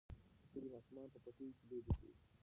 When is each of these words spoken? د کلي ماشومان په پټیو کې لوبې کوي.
د 0.41 0.45
کلي 0.51 0.67
ماشومان 0.73 1.07
په 1.13 1.19
پټیو 1.23 1.55
کې 1.57 1.63
لوبې 1.69 1.91
کوي. 1.97 2.13